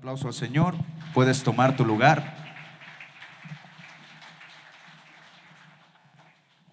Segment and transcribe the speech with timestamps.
[0.00, 0.76] aplauso al Señor.
[1.12, 2.34] Puedes tomar tu lugar.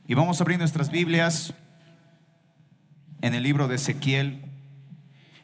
[0.07, 1.53] Y vamos a abrir nuestras Biblias
[3.20, 4.45] en el libro de Ezequiel.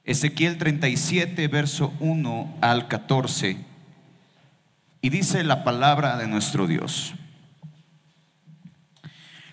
[0.06, 3.58] Ezequiel 37, verso 1 al 14.
[5.02, 7.14] Y dice la palabra de nuestro Dios.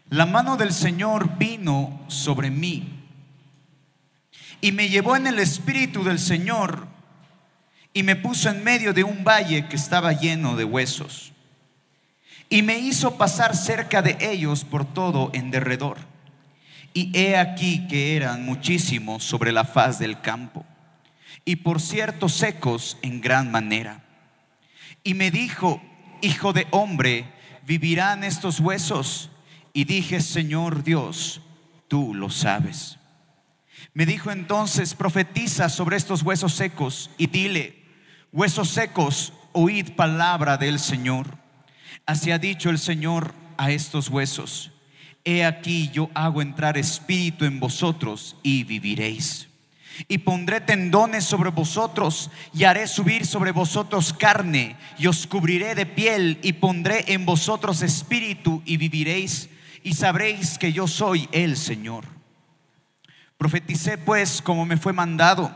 [0.09, 3.09] La mano del Señor vino sobre mí
[4.61, 6.90] y me llevó en el espíritu del Señor
[7.93, 11.33] y me puso en medio de un valle que estaba lleno de huesos
[12.49, 15.99] y me hizo pasar cerca de ellos por todo en derredor.
[16.93, 20.67] Y he aquí que eran muchísimos sobre la faz del campo,
[21.45, 24.03] y por cierto secos en gran manera.
[25.05, 25.81] Y me dijo,
[26.23, 27.33] Hijo de hombre,
[27.65, 29.31] ¿vivirán estos huesos?
[29.73, 31.41] Y dije, Señor Dios,
[31.89, 32.99] tú lo sabes.
[33.95, 37.80] Me dijo entonces, profetiza sobre estos huesos secos y dile,
[38.33, 41.39] huesos secos, oíd palabra del Señor.
[42.07, 44.73] Así ha dicho el Señor a estos huesos,
[45.25, 49.49] he aquí yo hago entrar espíritu en vosotros y viviréis.
[50.09, 55.85] Y pondré tendones sobre vosotros y haré subir sobre vosotros carne y os cubriré de
[55.85, 59.51] piel y pondré en vosotros espíritu y viviréis
[59.83, 62.07] y sabréis que yo soy el Señor.
[63.37, 65.55] Profeticé pues como me fue mandado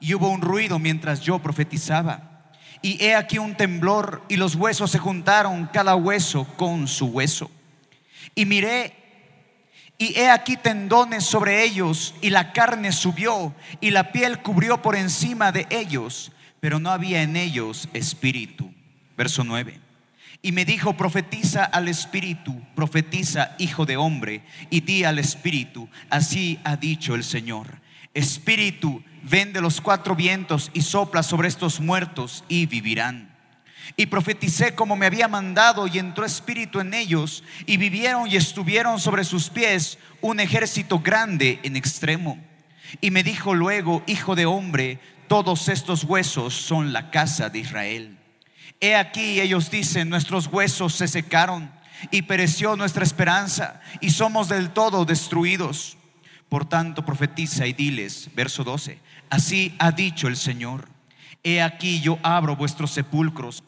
[0.00, 2.50] y hubo un ruido mientras yo profetizaba.
[2.82, 7.50] Y he aquí un temblor y los huesos se juntaron, cada hueso con su hueso.
[8.34, 8.94] Y miré
[9.98, 14.94] y he aquí tendones sobre ellos y la carne subió y la piel cubrió por
[14.94, 18.72] encima de ellos, pero no había en ellos espíritu.
[19.16, 19.80] Verso 9.
[20.42, 26.60] Y me dijo, profetiza al espíritu, profetiza hijo de hombre, y di al espíritu, así
[26.62, 27.80] ha dicho el Señor.
[28.12, 33.34] Espíritu, ven de los cuatro vientos y sopla sobre estos muertos y vivirán.
[33.96, 39.00] Y profeticé como me había mandado y entró espíritu en ellos y vivieron y estuvieron
[39.00, 42.38] sobre sus pies un ejército grande en extremo.
[43.00, 48.18] Y me dijo luego, hijo de hombre, todos estos huesos son la casa de Israel.
[48.80, 51.70] He aquí, ellos dicen, nuestros huesos se secaron
[52.10, 55.96] y pereció nuestra esperanza y somos del todo destruidos.
[56.48, 59.00] Por tanto, profetiza y diles, verso 12,
[59.30, 60.88] así ha dicho el Señor,
[61.42, 63.62] he aquí yo abro vuestros sepulcros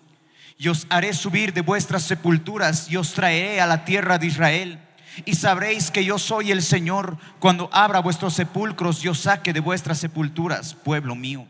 [0.59, 4.81] y os haré subir de vuestras sepulturas y os traeré a la tierra de Israel.
[5.25, 9.61] Y sabréis que yo soy el Señor cuando abra vuestros sepulcros y os saque de
[9.61, 11.47] vuestras sepulturas, pueblo mío.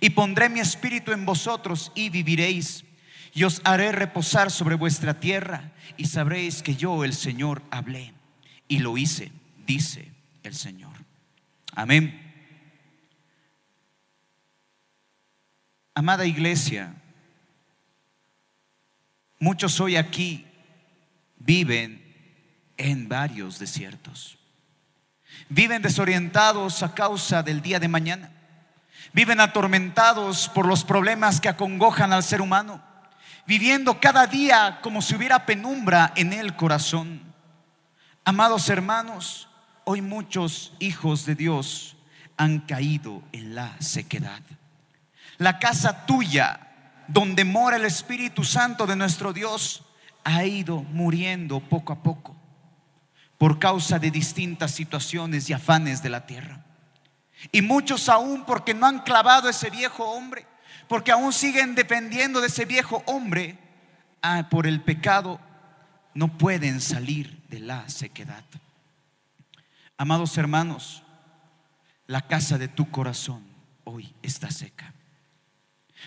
[0.00, 2.84] Y pondré mi espíritu en vosotros y viviréis.
[3.34, 8.14] Y os haré reposar sobre vuestra tierra y sabréis que yo, el Señor, hablé
[8.68, 9.32] y lo hice,
[9.66, 10.10] dice
[10.42, 10.92] el Señor.
[11.74, 12.27] Amén.
[15.98, 16.94] Amada iglesia,
[19.40, 20.46] muchos hoy aquí
[21.38, 22.00] viven
[22.76, 24.38] en varios desiertos.
[25.48, 28.30] Viven desorientados a causa del día de mañana.
[29.12, 32.80] Viven atormentados por los problemas que acongojan al ser humano,
[33.44, 37.20] viviendo cada día como si hubiera penumbra en el corazón.
[38.24, 39.48] Amados hermanos,
[39.82, 41.96] hoy muchos hijos de Dios
[42.36, 44.42] han caído en la sequedad.
[45.38, 46.60] La casa tuya,
[47.06, 49.84] donde mora el Espíritu Santo de nuestro Dios,
[50.24, 52.36] ha ido muriendo poco a poco
[53.38, 56.64] por causa de distintas situaciones y afanes de la tierra.
[57.52, 60.44] Y muchos aún porque no han clavado ese viejo hombre,
[60.88, 63.56] porque aún siguen dependiendo de ese viejo hombre,
[64.22, 65.40] ah, por el pecado
[66.14, 68.44] no pueden salir de la sequedad.
[69.96, 71.04] Amados hermanos,
[72.08, 73.44] la casa de tu corazón
[73.84, 74.92] hoy está seca.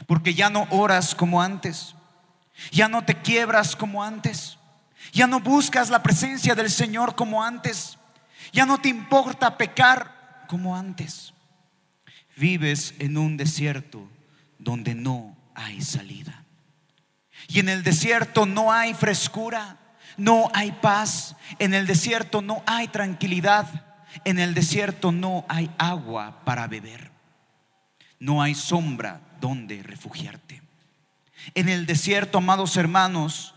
[0.08, 1.96] Porque ya no oras como antes,
[2.72, 4.58] ya no te quiebras como antes,
[5.12, 7.98] ya no buscas la presencia del Señor como antes,
[8.52, 11.34] ya no te importa pecar como antes.
[12.36, 14.08] Vives en un desierto
[14.58, 16.44] donde no hay salida.
[17.48, 19.78] Y en el desierto no hay frescura,
[20.18, 23.68] no hay paz, en el desierto no hay tranquilidad,
[24.24, 27.12] en el desierto no hay agua para beber,
[28.20, 30.62] no hay sombra donde refugiarte.
[31.56, 33.54] En el desierto, amados hermanos,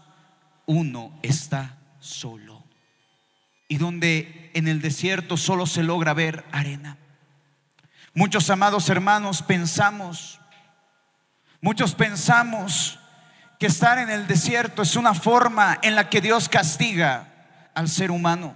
[0.67, 2.65] uno está solo
[3.69, 6.97] y donde en el desierto solo se logra ver arena.
[8.15, 10.41] Muchos amados hermanos pensamos,
[11.61, 12.99] muchos pensamos
[13.59, 17.29] que estar en el desierto es una forma en la que Dios castiga
[17.75, 18.55] al ser humano,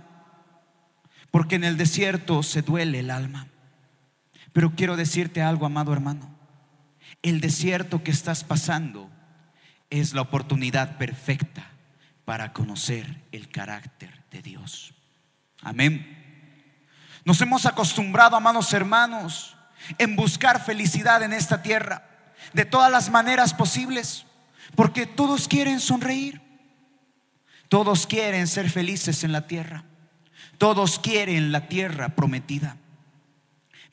[1.30, 3.48] porque en el desierto se duele el alma.
[4.52, 6.37] Pero quiero decirte algo, amado hermano,
[7.22, 9.10] El desierto que estás pasando
[9.90, 11.66] es la oportunidad perfecta
[12.24, 14.94] para conocer el carácter de Dios.
[15.62, 16.16] Amén.
[17.24, 19.56] Nos hemos acostumbrado, amados hermanos,
[19.98, 22.06] en buscar felicidad en esta tierra
[22.52, 24.24] de todas las maneras posibles,
[24.74, 26.40] porque todos quieren sonreír,
[27.68, 29.84] todos quieren ser felices en la tierra,
[30.56, 32.76] todos quieren la tierra prometida,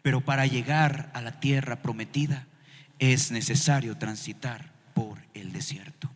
[0.02, 2.48] pero para llegar a la tierra prometida
[3.00, 6.10] es necesario transitar por el desierto,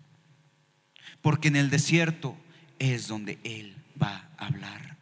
[1.22, 2.38] porque en el desierto
[2.80, 4.98] es donde Él va a hablar.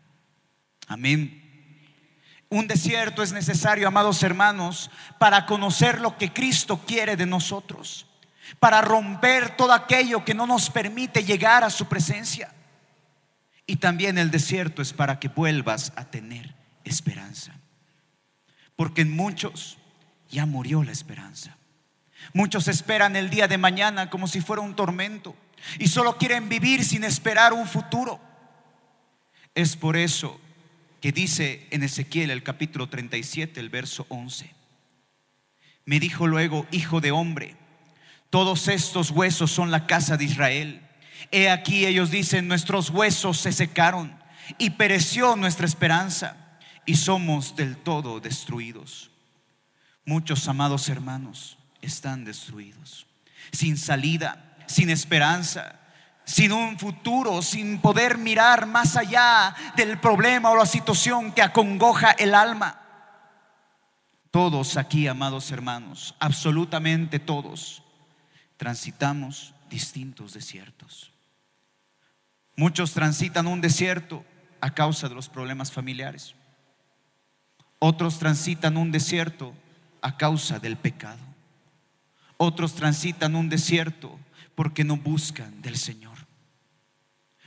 [0.87, 1.43] Amén.
[2.49, 4.89] Un desierto es necesario, amados hermanos,
[5.19, 8.07] para conocer lo que Cristo quiere de nosotros,
[8.59, 12.53] para romper todo aquello que no nos permite llegar a su presencia.
[13.65, 17.51] Y también el desierto es para que vuelvas a tener esperanza.
[18.77, 19.77] Porque en muchos
[20.29, 21.57] ya murió la esperanza.
[22.33, 25.35] Muchos esperan el día de mañana como si fuera un tormento
[25.79, 28.19] y solo quieren vivir sin esperar un futuro.
[29.55, 30.39] Es por eso
[31.01, 34.53] que dice en Ezequiel el capítulo 37, el verso 11.
[35.85, 37.55] Me dijo luego, hijo de hombre,
[38.29, 40.81] todos estos huesos son la casa de Israel.
[41.31, 44.17] He aquí ellos dicen, nuestros huesos se secaron
[44.57, 49.11] y pereció nuestra esperanza y somos del todo destruidos.
[50.05, 53.05] Muchos amados hermanos están destruidos,
[53.51, 55.79] sin salida, sin esperanza,
[56.25, 62.11] sin un futuro, sin poder mirar más allá del problema o la situación que acongoja
[62.11, 62.81] el alma.
[64.29, 67.81] Todos aquí, amados hermanos, absolutamente todos,
[68.57, 71.11] transitamos distintos desiertos.
[72.57, 74.25] Muchos transitan un desierto
[74.59, 76.35] a causa de los problemas familiares.
[77.79, 79.53] Otros transitan un desierto
[80.01, 81.26] a causa del pecado.
[82.37, 84.17] Otros transitan un desierto
[84.55, 86.17] porque no buscan del Señor.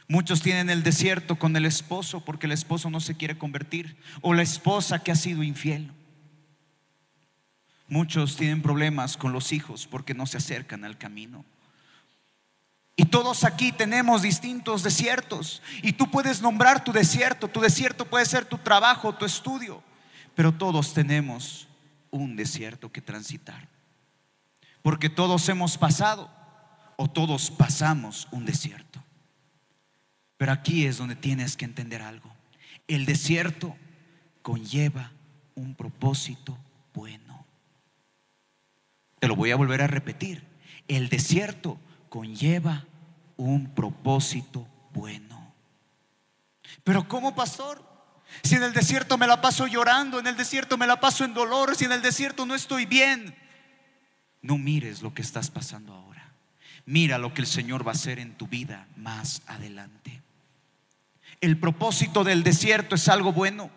[0.08, 4.34] Muchos tienen el desierto con el esposo porque el esposo no se quiere convertir o
[4.34, 5.92] la esposa que ha sido infiel.
[7.86, 11.44] Muchos tienen problemas con los hijos porque no se acercan al camino.
[12.96, 15.62] Y todos aquí tenemos distintos desiertos.
[15.82, 17.48] Y tú puedes nombrar tu desierto.
[17.48, 19.82] Tu desierto puede ser tu trabajo, tu estudio.
[20.34, 21.66] Pero todos tenemos
[22.10, 23.68] un desierto que transitar.
[24.82, 26.30] Porque todos hemos pasado
[26.96, 29.02] o todos pasamos un desierto.
[30.36, 32.32] Pero aquí es donde tienes que entender algo.
[32.88, 33.76] El desierto
[34.42, 35.12] conlleva
[35.54, 36.58] un propósito
[36.94, 37.44] bueno.
[39.18, 40.44] Te lo voy a volver a repetir.
[40.88, 41.78] El desierto
[42.08, 42.86] conlleva
[43.36, 45.54] un propósito bueno.
[46.84, 47.82] Pero ¿cómo, pastor?
[48.42, 51.34] Si en el desierto me la paso llorando, en el desierto me la paso en
[51.34, 53.34] dolor, si en el desierto no estoy bien,
[54.42, 56.32] no mires lo que estás pasando ahora.
[56.86, 60.22] Mira lo que el Señor va a hacer en tu vida más adelante.
[61.40, 63.70] El propósito del desierto es algo bueno.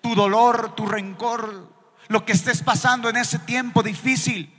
[0.00, 1.72] Tu dolor, tu rencor,
[2.08, 4.52] lo que estés pasando en ese tiempo difícil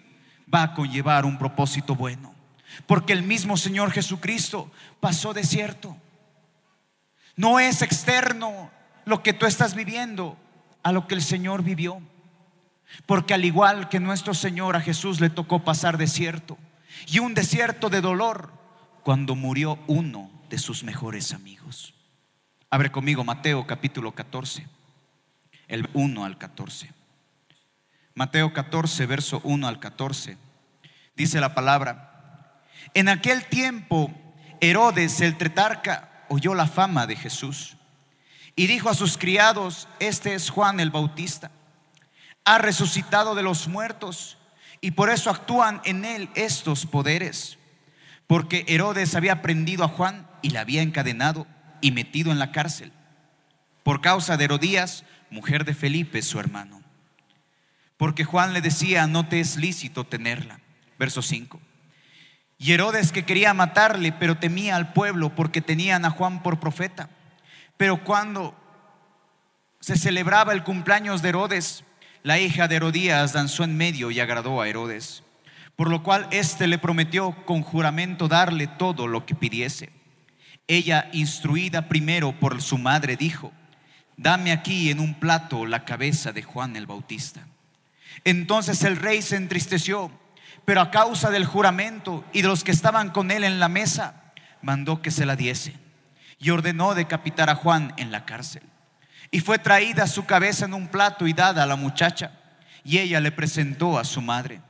[0.54, 2.34] va a conllevar un propósito bueno.
[2.86, 5.98] Porque el mismo Señor Jesucristo pasó desierto.
[7.36, 8.70] No es externo
[9.06, 10.38] lo que tú estás viviendo
[10.84, 12.02] a lo que el Señor vivió.
[13.06, 16.58] Porque al igual que nuestro Señor a Jesús le tocó pasar desierto
[17.08, 18.52] y un desierto de dolor
[19.04, 21.94] cuando murió uno de sus mejores amigos.
[22.70, 24.68] Abre conmigo Mateo capítulo 14,
[25.68, 26.92] el 1 al 14.
[28.14, 30.38] Mateo 14, verso 1 al 14.
[31.16, 34.12] Dice la palabra, en aquel tiempo
[34.62, 37.78] Herodes el tretarca oyó la fama de Jesús
[38.56, 41.50] y dijo a sus criados, este es Juan el Bautista,
[42.50, 44.38] ha resucitado de los muertos
[44.82, 47.60] y por eso actúan en él estos poderes,
[48.26, 51.46] porque Herodes había prendido a Juan y la había encadenado
[51.80, 52.92] y metido en la cárcel
[53.84, 56.82] por causa de Herodías, mujer de Felipe, su hermano.
[57.98, 60.60] Porque Juan le decía, no te es lícito tenerla.
[60.98, 61.60] Verso 5.
[62.58, 67.10] Y Herodes que quería matarle, pero temía al pueblo porque tenían a Juan por profeta.
[67.78, 68.56] Pero cuando
[69.80, 71.84] se celebraba el cumpleaños de Herodes,
[72.24, 75.24] la hija de Herodías danzó en medio y agradó a Herodes,
[75.76, 79.92] por lo cual éste le prometió con juramento darle todo lo que pidiese.
[80.68, 83.52] Ella, instruida primero por su madre, dijo,
[84.18, 87.48] dame aquí en un plato la cabeza de Juan el Bautista.
[88.26, 90.12] Entonces el rey se entristeció,
[90.66, 94.34] pero a causa del juramento y de los que estaban con él en la mesa,
[94.62, 95.74] mandó que se la diese
[96.38, 98.64] y ordenó decapitar a Juan en la cárcel.
[99.32, 102.32] Y fue traída su cabeza en un plato y dada a la muchacha,
[102.84, 104.62] y ella le presentó a su madre.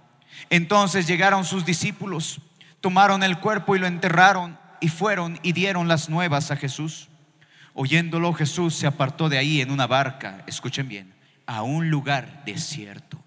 [0.49, 2.41] Entonces llegaron sus discípulos,
[2.81, 7.09] tomaron el cuerpo y lo enterraron y fueron y dieron las nuevas a Jesús.
[7.73, 11.13] Oyéndolo Jesús se apartó de ahí en una barca, escuchen bien,
[11.45, 13.19] a un lugar desierto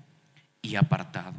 [0.61, 1.35] y apartado.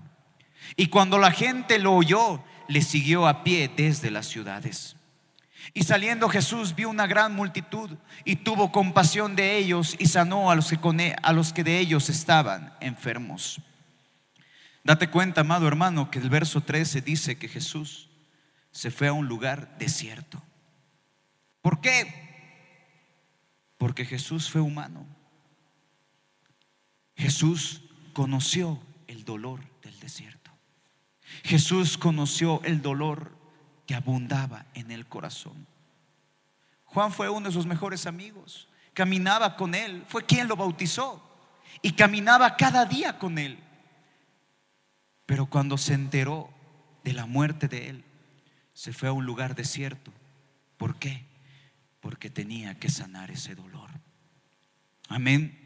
[0.76, 4.96] Y cuando la gente lo oyó, le siguió a pie desde las ciudades.
[5.74, 7.92] Y saliendo Jesús vio una gran multitud
[8.26, 11.80] y tuvo compasión de ellos y sanó a los que, e, a los que de
[11.80, 13.62] ellos estaban enfermos.
[14.84, 18.10] Date cuenta, amado hermano, que el verso 13 dice que Jesús
[18.72, 20.42] se fue a un lugar desierto.
[21.62, 22.24] ¿Por qué?
[23.78, 25.06] Porque Jesús fue humano.
[27.16, 30.52] Jesús conoció el dolor del desierto.
[31.44, 33.38] Jesús conoció el dolor
[33.86, 35.68] que abundaba en el corazón.
[36.86, 38.68] Juan fue uno de sus mejores amigos.
[38.94, 40.04] Caminaba con él.
[40.08, 41.22] Fue quien lo bautizó.
[41.82, 43.60] Y caminaba cada día con él.
[45.26, 46.50] Pero cuando se enteró
[47.04, 48.04] de la muerte de él,
[48.74, 50.12] se fue a un lugar desierto.
[50.78, 51.26] ¿Por qué?
[52.00, 53.90] Porque tenía que sanar ese dolor.
[55.10, 55.60] Amén.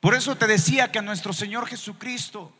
[0.00, 2.52] Por eso te decía que a nuestro Señor Jesucristo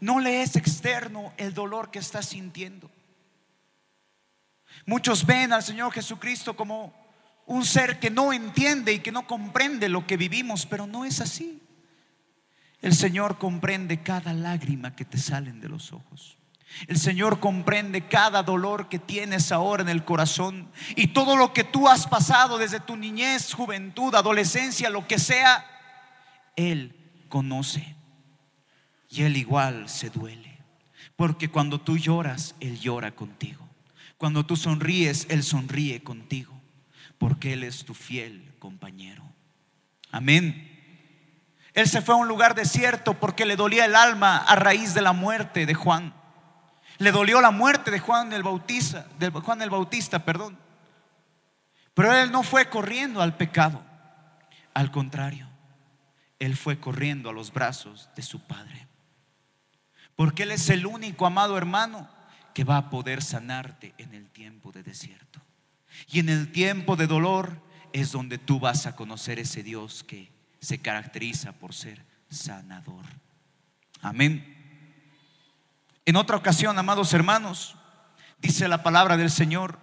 [0.00, 2.90] no le es externo el dolor que está sintiendo.
[4.88, 6.94] Muchos ven al Señor Jesucristo como
[7.44, 11.20] un ser que no entiende y que no comprende lo que vivimos, pero no es
[11.20, 11.60] así.
[12.80, 16.38] El Señor comprende cada lágrima que te salen de los ojos.
[16.86, 21.64] El Señor comprende cada dolor que tienes ahora en el corazón y todo lo que
[21.64, 25.66] tú has pasado desde tu niñez, juventud, adolescencia, lo que sea,
[26.56, 26.96] Él
[27.28, 27.94] conoce.
[29.10, 30.60] Y Él igual se duele.
[31.14, 33.67] Porque cuando tú lloras, Él llora contigo.
[34.18, 36.52] Cuando tú sonríes, Él sonríe contigo.
[37.16, 39.24] Porque Él es tu fiel compañero.
[40.10, 40.74] Amén.
[41.72, 45.02] Él se fue a un lugar desierto porque le dolía el alma a raíz de
[45.02, 46.12] la muerte de Juan.
[46.98, 50.58] Le dolió la muerte de Juan el Bautista, de Juan el Bautista, perdón.
[51.94, 53.82] Pero él no fue corriendo al pecado.
[54.74, 55.48] Al contrario,
[56.38, 58.86] él fue corriendo a los brazos de su Padre.
[60.16, 62.08] Porque Él es el único amado hermano
[62.54, 65.40] que va a poder sanarte en el tiempo de desierto.
[66.08, 67.60] Y en el tiempo de dolor
[67.92, 73.04] es donde tú vas a conocer ese Dios que se caracteriza por ser sanador.
[74.00, 74.54] Amén.
[76.04, 77.76] En otra ocasión, amados hermanos,
[78.40, 79.78] dice la palabra del Señor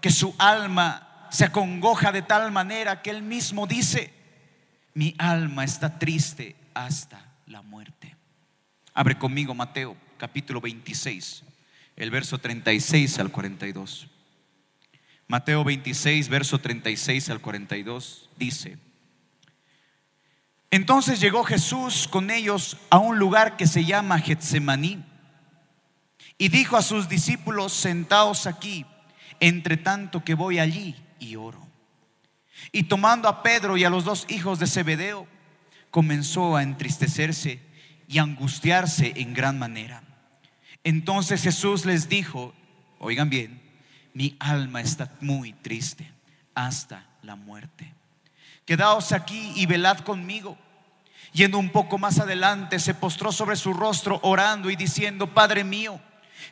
[0.00, 4.12] que su alma se acongoja de tal manera que él mismo dice,
[4.94, 8.16] mi alma está triste hasta la muerte.
[8.94, 11.44] Abre conmigo Mateo capítulo 26,
[12.00, 14.08] el verso 36 al 42.
[15.28, 18.78] Mateo 26, verso 36 al 42 dice,
[20.70, 25.04] entonces llegó Jesús con ellos a un lugar que se llama Getsemaní
[26.38, 28.86] y dijo a sus discípulos, sentaos aquí,
[29.38, 31.68] entre tanto que voy allí y oro.
[32.72, 35.26] Y tomando a Pedro y a los dos hijos de Zebedeo,
[35.90, 37.60] comenzó a entristecerse
[38.08, 40.09] y angustiarse en gran manera.
[40.84, 42.54] Entonces Jesús les dijo,
[42.98, 43.60] oigan bien,
[44.14, 46.10] mi alma está muy triste
[46.54, 47.92] hasta la muerte.
[48.64, 50.56] Quedaos aquí y velad conmigo.
[51.32, 56.00] Yendo un poco más adelante, se postró sobre su rostro orando y diciendo, Padre mío,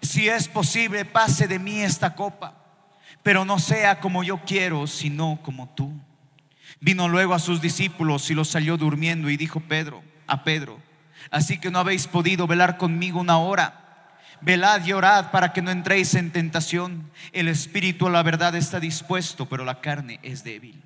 [0.02, 2.54] si es posible, pase de mí esta copa,
[3.22, 5.92] pero no sea como yo quiero, sino como tú.
[6.80, 10.78] Vino luego a sus discípulos y los salió durmiendo y dijo Pedro, a Pedro,
[11.30, 13.87] así que no habéis podido velar conmigo una hora.
[14.40, 17.10] Velad y orad para que no entréis en tentación.
[17.32, 20.82] El espíritu a la verdad está dispuesto, pero la carne es débil.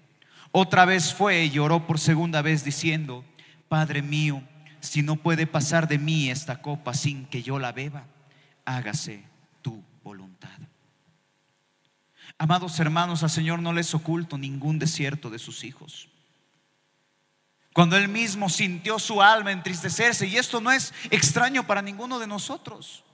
[0.51, 3.25] Otra vez fue y lloró por segunda vez diciendo,
[3.69, 4.43] Padre mío,
[4.81, 8.05] si no puede pasar de mí esta copa sin que yo la beba
[8.65, 9.25] hágase
[9.63, 10.51] tu voluntad.
[12.39, 16.09] Amados hermanos, al Señor no les oculto ningún desierto de sus hijos.
[17.73, 22.27] Cuando Él mismo sintió su alma entristecerse, y esto no es extraño para ninguno de
[22.27, 23.05] nosotros.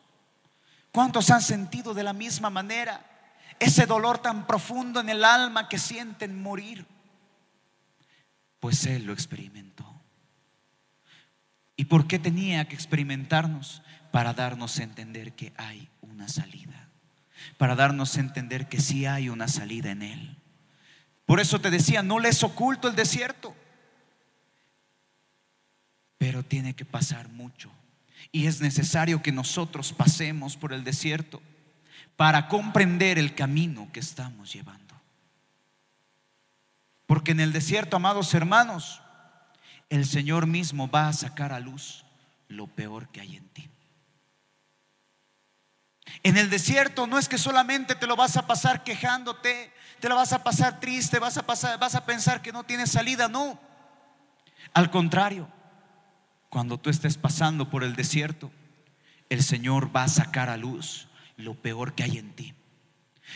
[0.93, 3.05] ¿Cuántos han sentido de la misma manera
[3.59, 6.87] ese dolor tan profundo en el alma que sienten morir?
[8.61, 9.85] Pues Él lo experimentó.
[11.77, 13.83] ¿Y por qué tenía que experimentarnos?
[14.11, 16.89] para darnos a entender que hay una salida,
[17.57, 20.37] para darnos a entender que sí hay una salida en Él.
[21.27, 23.55] Por eso te decía, no les oculto el desierto,
[26.17, 27.71] pero tiene que pasar mucho.
[28.33, 31.43] Y es necesario que nosotros pasemos por el desierto
[32.17, 34.95] para comprender el camino que estamos llevando.
[37.07, 39.01] Porque en el desierto, amados hermanos,
[39.89, 42.05] el Señor mismo va a sacar a luz
[42.49, 43.71] lo peor que hay en ti.
[46.23, 50.17] En el desierto no es que solamente te lo vas a pasar quejándote, te lo
[50.17, 53.59] vas a pasar triste, vas a, pasar, vas a pensar que no tienes salida, no.
[54.75, 55.49] Al contrario,
[56.49, 58.51] cuando tú estés pasando por el desierto,
[59.29, 62.55] el Señor va a sacar a luz lo peor que hay en ti.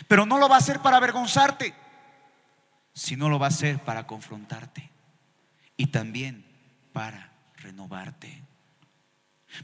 [0.09, 1.75] Pero no lo va a hacer para avergonzarte,
[2.95, 4.90] sino lo va a hacer para confrontarte
[5.76, 6.45] y también
[6.92, 8.42] para renovarte.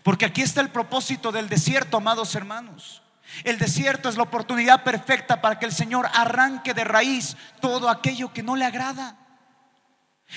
[0.03, 3.03] Porque aquí está el propósito del desierto, amados hermanos.
[3.45, 8.33] El desierto es la oportunidad perfecta para que el Señor arranque de raíz todo aquello
[8.33, 9.17] que no le agrada.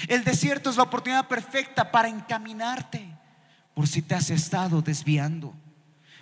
[0.07, 3.05] El desierto es la oportunidad perfecta para encaminarte
[3.74, 5.53] por si te has estado desviando.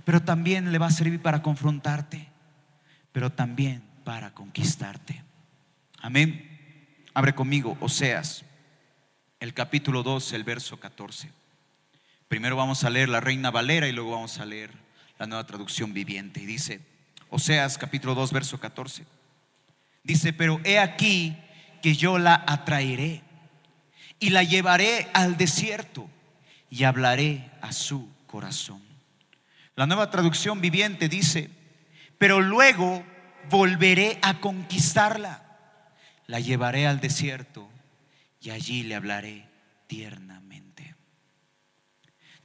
[0.05, 2.27] Pero también le va a servir para confrontarte,
[3.11, 5.23] pero también para conquistarte.
[6.01, 6.45] Amén.
[7.13, 8.43] Abre conmigo Oseas,
[9.39, 11.31] el capítulo 2, el verso 14.
[12.27, 14.71] Primero vamos a leer la Reina Valera y luego vamos a leer
[15.17, 16.41] la nueva traducción viviente.
[16.41, 16.81] Y dice,
[17.29, 19.05] Oseas capítulo 2, verso 14.
[20.03, 21.37] Dice, pero he aquí
[21.81, 23.21] que yo la atraeré
[24.19, 26.09] y la llevaré al desierto
[26.69, 28.81] y hablaré a su corazón.
[29.75, 31.49] La nueva traducción viviente dice,
[32.17, 33.03] pero luego
[33.49, 35.41] volveré a conquistarla,
[36.27, 37.69] la llevaré al desierto
[38.41, 39.47] y allí le hablaré
[39.87, 40.95] tiernamente.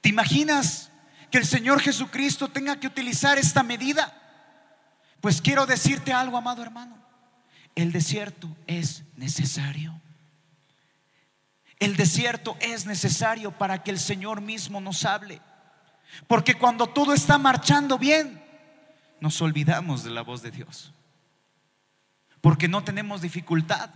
[0.01, 0.91] ¿Te imaginas
[1.31, 4.21] que el Señor Jesucristo tenga que utilizar esta medida?
[5.21, 6.97] Pues quiero decirte algo, amado hermano.
[7.75, 10.01] El desierto es necesario.
[11.85, 15.43] El desierto es necesario para que el Señor mismo nos hable.
[16.27, 18.43] Porque cuando todo está marchando bien,
[19.21, 20.95] nos olvidamos de la voz de Dios.
[22.41, 23.91] Porque no tenemos dificultad.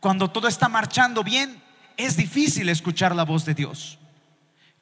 [0.00, 1.62] Cuando todo está marchando bien,
[1.96, 4.00] es difícil escuchar la voz de Dios.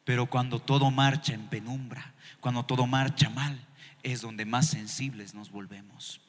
[0.04, 3.62] Pero cuando todo marcha en penumbra, cuando todo marcha mal,
[4.02, 6.22] es donde más sensibles nos volvemos.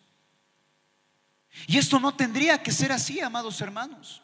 [1.66, 4.22] Y esto no tendría que ser así, amados hermanos.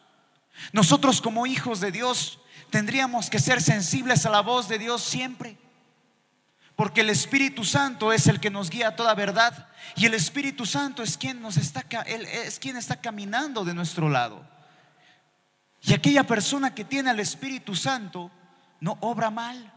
[0.72, 2.38] Nosotros como hijos de Dios
[2.70, 5.56] tendríamos que ser sensibles a la voz de Dios siempre.
[6.74, 10.66] Porque el Espíritu Santo es el que nos guía a toda verdad y el Espíritu
[10.66, 14.46] Santo es quien nos está es quien está caminando de nuestro lado.
[15.82, 18.30] Y aquella persona que tiene al Espíritu Santo
[18.80, 19.72] no obra mal.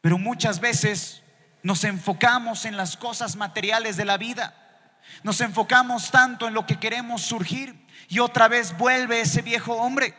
[0.00, 1.22] Pero muchas veces
[1.62, 4.54] nos enfocamos en las cosas materiales de la vida.
[5.22, 10.14] Nos enfocamos tanto en lo que queremos surgir y otra vez vuelve ese viejo hombre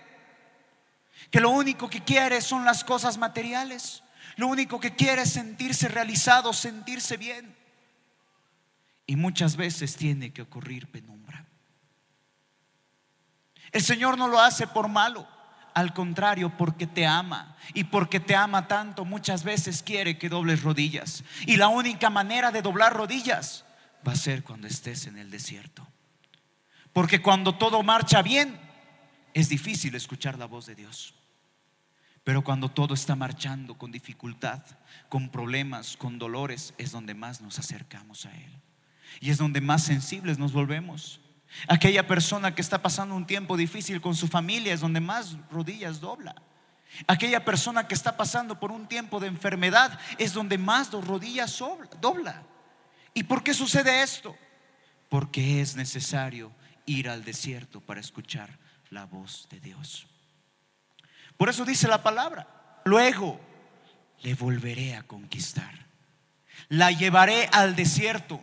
[1.33, 4.03] que lo único que quiere son las cosas materiales.
[4.35, 7.55] Lo único que quiere es sentirse realizado, sentirse bien.
[9.07, 11.45] Y muchas veces tiene que ocurrir penumbra.
[13.71, 15.27] El Señor no lo hace por malo,
[15.73, 17.57] al contrario, porque te ama.
[17.73, 21.23] Y porque te ama tanto, muchas veces quiere que dobles rodillas.
[21.47, 23.65] Y la única manera de doblar rodillas
[24.07, 25.87] va a ser cuando estés en el desierto.
[26.93, 28.59] Porque cuando todo marcha bien,
[29.33, 31.15] es difícil escuchar la voz de Dios.
[32.23, 34.63] Pero cuando todo está marchando con dificultad,
[35.09, 38.61] con problemas, con dolores, es donde más nos acercamos a Él.
[39.19, 41.19] Y es donde más sensibles nos volvemos.
[41.67, 45.99] Aquella persona que está pasando un tiempo difícil con su familia es donde más rodillas
[45.99, 46.35] dobla.
[47.07, 51.61] Aquella persona que está pasando por un tiempo de enfermedad es donde más rodillas
[51.99, 52.43] dobla.
[53.13, 54.35] ¿Y por qué sucede esto?
[55.09, 56.51] Porque es necesario
[56.85, 58.57] ir al desierto para escuchar
[58.89, 60.07] la voz de Dios.
[61.37, 62.47] Por eso dice la palabra,
[62.85, 63.39] luego
[64.21, 65.85] le volveré a conquistar.
[66.69, 68.39] La llevaré al desierto.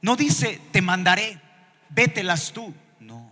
[0.00, 1.40] No dice, te mandaré,
[1.88, 2.74] vételas tú.
[3.00, 3.30] No,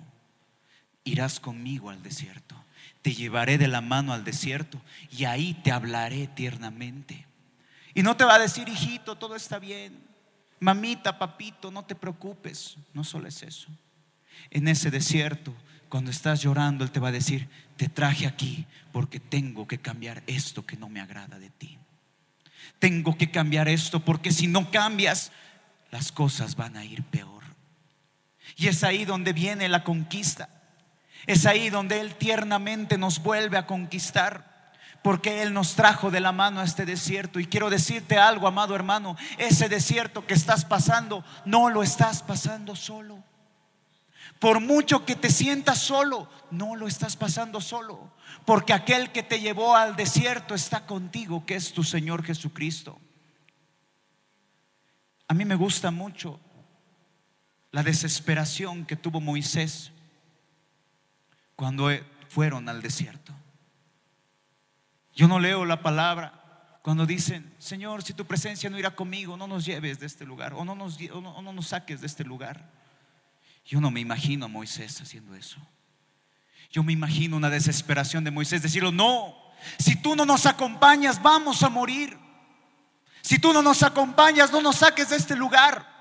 [1.04, 2.54] irás conmigo al desierto.
[3.02, 7.26] Te llevaré de la mano al desierto y ahí te hablaré tiernamente.
[7.94, 10.02] Y no te va a decir, hijito, todo está bien.
[10.58, 12.76] Mamita, papito, no te preocupes.
[12.92, 13.68] No solo es eso.
[14.50, 15.54] En ese desierto
[15.88, 20.22] cuando estás llorando, Él te va a decir, te traje aquí porque tengo que cambiar
[20.26, 21.78] esto que no me agrada de ti.
[22.78, 25.32] Tengo que cambiar esto porque si no cambias,
[25.90, 27.44] las cosas van a ir peor.
[28.56, 30.48] Y es ahí donde viene la conquista.
[31.26, 34.72] Es ahí donde Él tiernamente nos vuelve a conquistar.
[35.02, 37.38] Porque Él nos trajo de la mano a este desierto.
[37.38, 42.74] Y quiero decirte algo, amado hermano, ese desierto que estás pasando, no lo estás pasando
[42.74, 43.22] solo.
[44.38, 48.12] Por mucho que te sientas solo, no lo estás pasando solo,
[48.44, 52.98] porque aquel que te llevó al desierto está contigo, que es tu Señor Jesucristo.
[55.28, 56.38] A mí me gusta mucho
[57.72, 59.92] la desesperación que tuvo Moisés
[61.56, 61.90] cuando
[62.28, 63.32] fueron al desierto.
[65.14, 66.42] Yo no leo la palabra
[66.86, 70.54] Cuando dicen, Señor, si tu presencia no irá conmigo, no nos lleves de este lugar
[70.54, 72.70] o no nos, o no, nos saques de este lugar.
[73.66, 75.58] Yo no me imagino a Moisés haciendo eso.
[76.70, 79.34] Yo me imagino una desesperación de Moisés, decirlo, no,
[79.78, 82.16] si tú no nos acompañas, vamos a morir.
[83.22, 85.94] Si tú no nos acompañas, no nos saques de este lugar.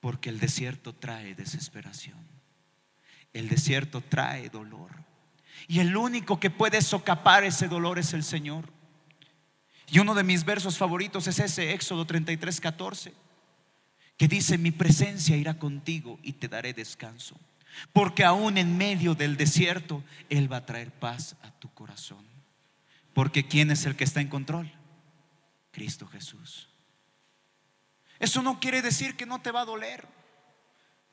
[0.00, 2.26] Porque el desierto trae desesperación.
[3.34, 5.04] El desierto trae dolor.
[5.66, 8.72] Y el único que puede socapar ese dolor es el Señor.
[9.86, 13.14] Y uno de mis versos favoritos es ese Éxodo 33, 14,
[14.18, 17.36] que dice, mi presencia irá contigo y te daré descanso.
[17.92, 22.26] Porque aún en medio del desierto, Él va a traer paz a tu corazón.
[23.14, 24.72] Porque ¿quién es el que está en control?
[25.70, 26.68] Cristo Jesús.
[28.18, 30.08] Eso no quiere decir que no te va a doler.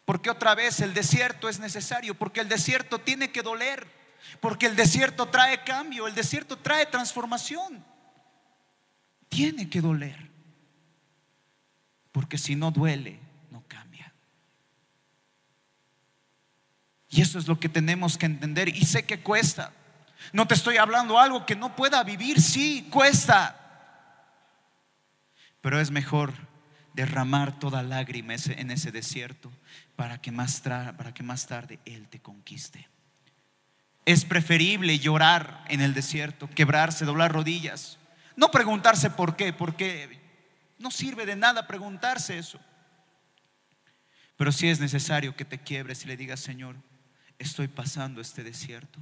[0.05, 3.87] Porque otra vez el desierto es necesario, porque el desierto tiene que doler.
[4.39, 7.85] Porque el desierto trae cambio, el desierto trae transformación.
[9.29, 10.34] Tiene que doler.
[12.15, 13.19] Porque si no duele,
[13.51, 14.13] no cambia.
[17.09, 18.69] Y eso es lo que tenemos que entender.
[18.69, 19.73] Y sé que cuesta.
[20.31, 22.39] No te estoy hablando algo que no pueda vivir.
[22.39, 23.59] Sí, cuesta.
[25.59, 26.33] Pero es mejor
[26.93, 29.51] derramar toda lágrima en ese desierto
[29.97, 32.87] para que más, para que más tarde Él te conquiste.
[34.05, 37.97] Es preferible llorar en el desierto, quebrarse, doblar rodillas.
[38.37, 40.23] No preguntarse por qué, porque
[40.77, 42.59] no sirve de nada preguntarse eso.
[44.37, 46.75] Pero si es necesario que te quiebres y le digas, Señor,
[47.39, 48.99] estoy pasando este desierto,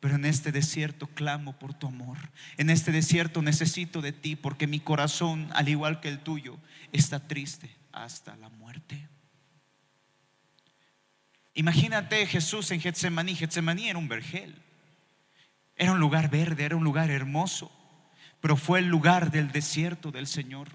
[0.00, 2.18] pero en este desierto clamo por tu amor.
[2.56, 6.58] En este desierto necesito de ti porque mi corazón, al igual que el tuyo,
[6.92, 9.08] está triste hasta la muerte.
[11.54, 13.34] Imagínate Jesús en Getsemaní.
[13.36, 14.60] Getsemaní era un vergel.
[15.76, 17.70] Era un lugar verde, era un lugar hermoso.
[18.40, 20.68] Pero fue el lugar del desierto del Señor.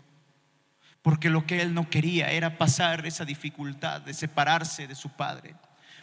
[1.02, 5.56] Porque lo que él no quería era pasar esa dificultad de separarse de su Padre.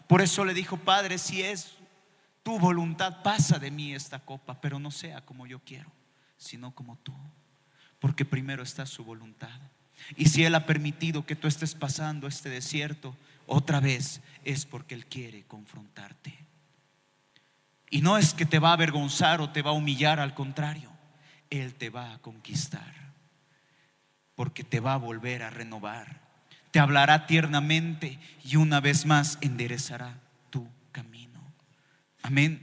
[0.07, 1.73] Por eso le dijo, Padre, si es
[2.43, 5.91] tu voluntad, pasa de mí esta copa, pero no sea como yo quiero,
[6.37, 7.13] sino como tú.
[7.99, 9.61] Porque primero está su voluntad.
[10.17, 14.95] Y si Él ha permitido que tú estés pasando este desierto, otra vez es porque
[14.95, 16.47] Él quiere confrontarte.
[17.91, 20.91] Y no es que te va a avergonzar o te va a humillar, al contrario,
[21.51, 23.06] Él te va a conquistar,
[24.37, 26.21] porque te va a volver a renovar,
[26.71, 30.21] te hablará tiernamente y una vez más enderezará
[30.51, 31.41] tu camino.
[32.23, 32.63] Amén.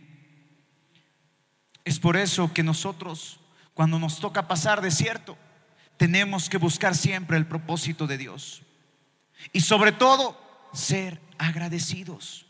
[1.83, 3.39] Es por eso que nosotros,
[3.73, 5.37] cuando nos toca pasar desierto,
[5.97, 8.61] tenemos que buscar siempre el propósito de Dios.
[9.51, 10.39] Y sobre todo,
[10.73, 12.45] ser agradecidos.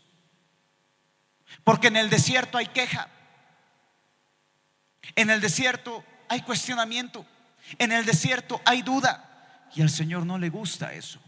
[1.64, 3.08] Porque en el desierto hay queja.
[5.16, 7.26] En el desierto hay cuestionamiento.
[7.78, 9.30] En el desierto hay duda.
[9.74, 11.20] Y al Señor no le gusta eso.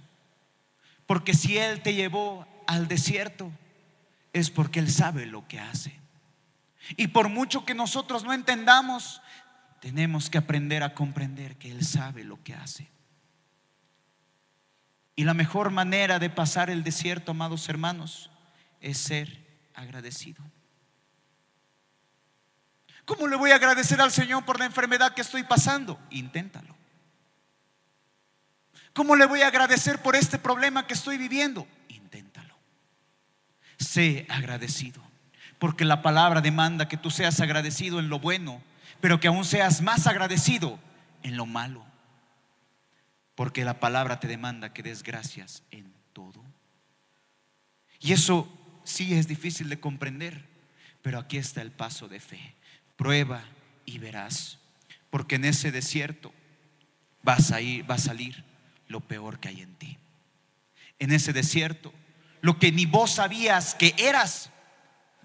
[1.06, 3.50] Porque si Él te llevó al desierto,
[4.32, 5.98] es porque Él sabe lo que hace.
[6.96, 9.20] Y por mucho que nosotros no entendamos,
[9.80, 12.88] tenemos que aprender a comprender que Él sabe lo que hace.
[15.16, 18.30] Y la mejor manera de pasar el desierto, amados hermanos,
[18.80, 20.44] es ser agradecido.
[23.06, 25.98] ¿Cómo le voy a agradecer al Señor por la enfermedad que estoy pasando?
[26.10, 26.76] Inténtalo.
[28.92, 31.66] ¿Cómo le voy a agradecer por este problema que estoy viviendo?
[31.88, 32.54] Inténtalo.
[33.78, 35.00] Sé agradecido.
[35.58, 38.60] Porque la palabra demanda que tú seas agradecido en lo bueno,
[39.00, 40.78] pero que aún seas más agradecido
[41.22, 41.86] en lo malo
[43.36, 46.42] porque la palabra te demanda que des gracias en todo.
[48.00, 48.48] Y eso
[48.82, 50.46] sí es difícil de comprender,
[51.02, 52.54] pero aquí está el paso de fe.
[52.96, 53.44] Prueba
[53.84, 54.58] y verás,
[55.10, 56.32] porque en ese desierto
[57.22, 58.44] vas a ir, va a salir
[58.88, 59.98] lo peor que hay en ti.
[60.98, 61.92] En ese desierto,
[62.40, 64.50] lo que ni vos sabías que eras,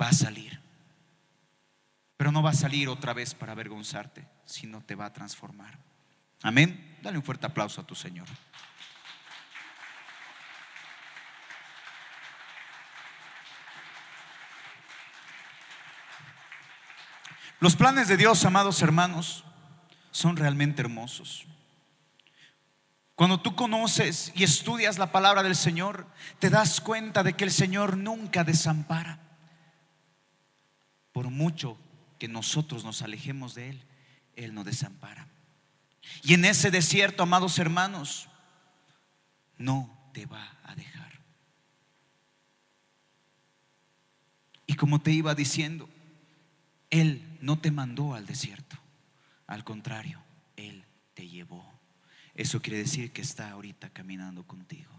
[0.01, 0.60] va a salir.
[2.17, 5.77] Pero no va a salir otra vez para avergonzarte, sino te va a transformar.
[6.43, 6.97] Amén.
[7.01, 8.27] Dale un fuerte aplauso a tu Señor.
[17.62, 19.43] Los planes de Dios, amados hermanos,
[20.10, 21.45] son realmente hermosos.
[23.13, 26.08] Cuando tú conoces y estudias la palabra del Señor,
[26.39, 29.19] te das cuenta de que el Señor nunca desampara.
[31.12, 31.78] Por mucho
[32.17, 33.84] que nosotros nos alejemos de Él,
[34.36, 35.28] Él no desampara.
[36.24, 38.28] Y en ese desierto, amados hermanos,
[39.60, 41.21] no te va a dejar.
[44.65, 45.88] Y como te iba diciendo,
[46.91, 48.77] Él no te mandó al desierto,
[49.47, 50.21] Al contrario,
[50.56, 51.65] Él te llevó.
[52.36, 54.91] Eso quiere decir que está ahorita caminando contigo.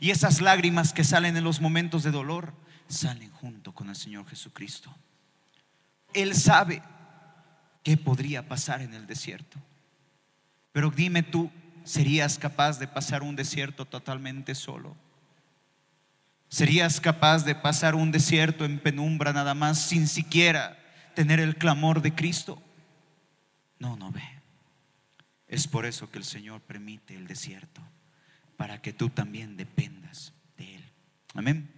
[0.00, 2.54] Y esas lágrimas que salen en los momentos de dolor,
[2.88, 4.92] salen junto con el Señor Jesucristo.
[6.14, 6.82] Él sabe
[7.84, 9.58] qué podría pasar en el desierto.
[10.72, 11.50] Pero dime tú,
[11.84, 14.96] ¿serías capaz de pasar un desierto totalmente solo?
[16.48, 20.85] ¿Serías capaz de pasar un desierto en penumbra nada más sin siquiera
[21.16, 22.62] tener el clamor de Cristo?
[23.80, 24.22] No, no ve.
[25.48, 27.80] Es por eso que el Señor permite el desierto,
[28.56, 30.84] para que tú también dependas de Él.
[31.34, 31.68] Amén.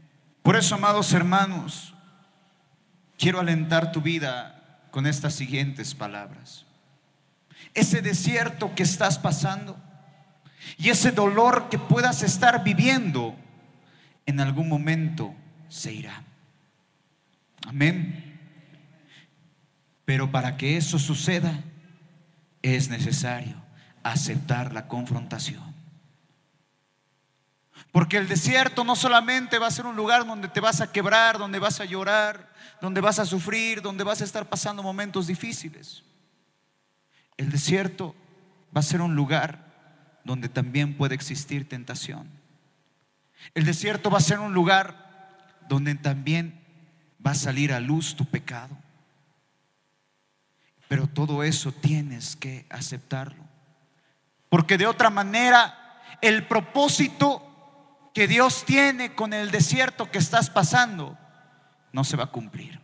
[0.43, 1.95] Por eso, amados hermanos,
[3.17, 6.67] quiero alentar tu vida con estas siguientes palabras.
[7.75, 9.79] Ese desierto que estás pasando
[10.79, 13.37] y ese dolor que puedas estar viviendo,
[14.27, 15.33] en algún momento
[15.69, 16.25] se irá.
[17.67, 18.28] Amén.
[20.09, 21.53] Pero para que eso suceda
[22.63, 23.57] es necesario
[24.03, 25.75] aceptar la confrontación.
[27.93, 31.37] Porque el desierto no solamente va a ser un lugar donde te vas a quebrar,
[31.37, 36.03] donde vas a llorar, donde vas a sufrir, donde vas a estar pasando momentos difíciles.
[37.37, 38.15] El desierto
[38.75, 39.63] va a ser un lugar
[40.25, 42.31] donde también puede existir tentación.
[43.53, 46.59] El desierto va a ser un lugar donde también
[47.25, 48.75] va a salir a luz tu pecado.
[50.89, 53.45] Pero todo eso tienes que aceptarlo.
[54.49, 61.19] Porque de otra manera, el propósito que Dios tiene con el desierto que estás pasando
[61.93, 62.81] no se va a cumplir.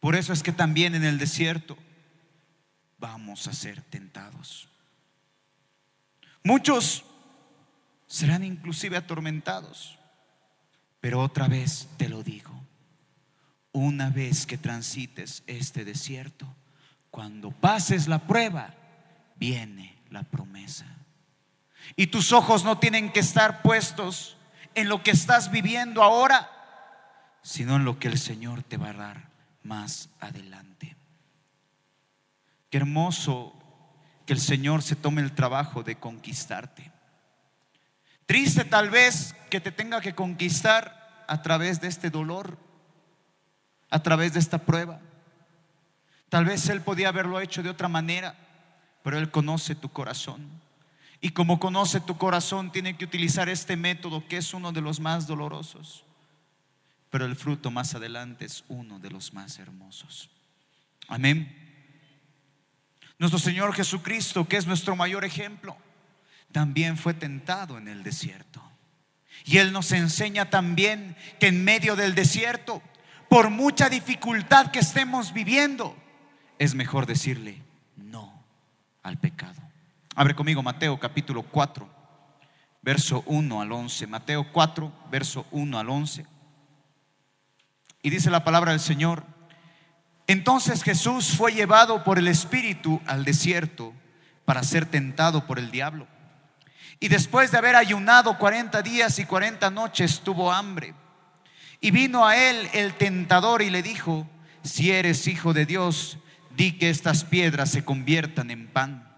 [0.00, 1.76] Por eso es que también en el desierto
[2.98, 4.68] vamos a ser tentados.
[6.44, 7.04] Muchos
[8.06, 9.98] serán inclusive atormentados.
[11.00, 12.61] Pero otra vez te lo digo,
[13.72, 16.46] una vez que transites este desierto,
[17.10, 18.74] cuando pases la prueba,
[19.36, 20.86] viene la promesa.
[21.96, 24.36] Y tus ojos no tienen que estar puestos
[24.74, 26.50] en lo que estás viviendo ahora,
[27.42, 29.28] sino en lo que el Señor te va a dar
[29.62, 30.96] más adelante.
[32.70, 33.54] Qué hermoso
[34.26, 36.90] que el Señor se tome el trabajo de conquistarte.
[38.26, 42.58] Triste tal vez que te tenga que conquistar a través de este dolor,
[43.92, 44.98] a través de esta prueba.
[46.30, 48.34] Tal vez Él podía haberlo hecho de otra manera,
[49.02, 50.48] pero Él conoce tu corazón.
[51.20, 54.98] Y como conoce tu corazón, tiene que utilizar este método que es uno de los
[54.98, 56.04] más dolorosos.
[57.10, 60.30] Pero el fruto más adelante es uno de los más hermosos.
[61.08, 61.54] Amén.
[63.18, 65.76] Nuestro Señor Jesucristo, que es nuestro mayor ejemplo
[66.50, 68.62] también fue tentado en el desierto.
[69.44, 72.82] Y Él nos enseña también que en medio del desierto,
[73.32, 75.96] por mucha dificultad que estemos viviendo,
[76.58, 77.62] es mejor decirle
[77.96, 78.44] no
[79.02, 79.58] al pecado.
[80.14, 81.88] Abre conmigo Mateo capítulo 4,
[82.82, 84.06] verso 1 al 11.
[84.06, 86.26] Mateo 4, verso 1 al 11.
[88.02, 89.24] Y dice la palabra del Señor,
[90.26, 93.94] entonces Jesús fue llevado por el Espíritu al desierto
[94.44, 96.06] para ser tentado por el diablo.
[97.00, 100.92] Y después de haber ayunado 40 días y 40 noches, tuvo hambre.
[101.82, 104.26] Y vino a él el tentador y le dijo,
[104.62, 106.16] si eres hijo de Dios,
[106.56, 109.12] di que estas piedras se conviertan en pan.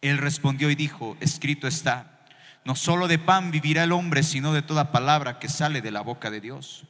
[0.00, 2.24] Él respondió y dijo, escrito está,
[2.64, 6.00] no solo de pan vivirá el hombre, sino de toda palabra que sale de la
[6.00, 6.86] boca de Dios.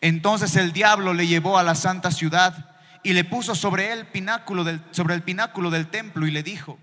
[0.00, 4.64] Entonces el diablo le llevó a la santa ciudad y le puso sobre él pináculo
[4.92, 6.78] sobre el pináculo del templo y le dijo,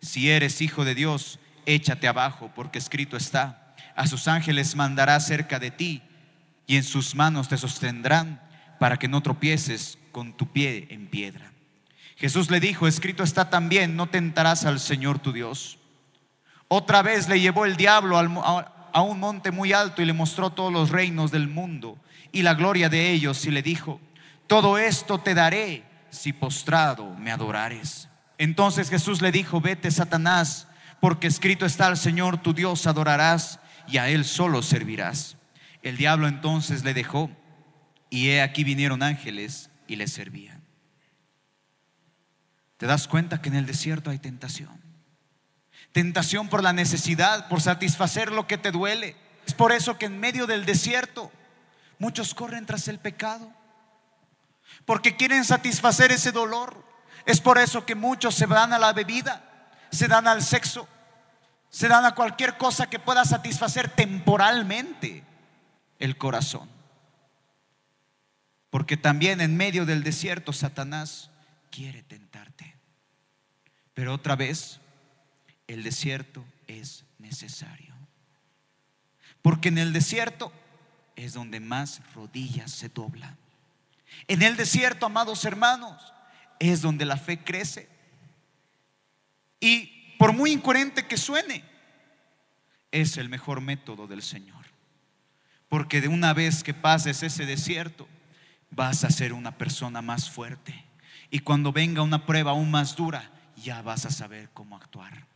[0.00, 5.58] si eres hijo de Dios, échate abajo, porque escrito está, a sus ángeles mandará cerca
[5.58, 6.02] de ti,
[6.68, 8.40] y en sus manos te sostendrán
[8.78, 11.50] para que no tropieces con tu pie en piedra.
[12.16, 15.78] Jesús le dijo, escrito está también, no tentarás al Señor tu Dios.
[16.68, 20.72] Otra vez le llevó el diablo a un monte muy alto y le mostró todos
[20.72, 21.98] los reinos del mundo
[22.30, 23.98] y la gloria de ellos y le dijo,
[24.46, 28.10] todo esto te daré si postrado me adorares.
[28.36, 30.68] Entonces Jesús le dijo, vete Satanás,
[31.00, 35.37] porque escrito está al Señor tu Dios adorarás y a Él solo servirás.
[35.82, 37.30] El diablo entonces le dejó
[38.10, 40.62] y he aquí vinieron ángeles y le servían.
[42.76, 44.80] ¿Te das cuenta que en el desierto hay tentación?
[45.92, 49.16] Tentación por la necesidad, por satisfacer lo que te duele.
[49.46, 51.32] Es por eso que en medio del desierto
[51.98, 53.52] muchos corren tras el pecado,
[54.84, 56.84] porque quieren satisfacer ese dolor.
[57.26, 59.42] Es por eso que muchos se van a la bebida,
[59.90, 60.86] se dan al sexo,
[61.70, 65.24] se dan a cualquier cosa que pueda satisfacer temporalmente
[65.98, 66.68] el corazón.
[68.70, 71.30] Porque también en medio del desierto Satanás
[71.70, 72.74] quiere tentarte.
[73.94, 74.80] Pero otra vez,
[75.66, 77.94] el desierto es necesario.
[79.42, 80.52] Porque en el desierto
[81.16, 83.36] es donde más rodillas se doblan.
[84.26, 86.12] En el desierto, amados hermanos,
[86.58, 87.88] es donde la fe crece.
[89.60, 91.64] Y por muy incoherente que suene,
[92.90, 94.57] es el mejor método del Señor.
[95.68, 98.08] Porque de una vez que pases ese desierto,
[98.70, 100.84] vas a ser una persona más fuerte.
[101.30, 105.26] Y cuando venga una prueba aún más dura, ya vas a saber cómo actuar.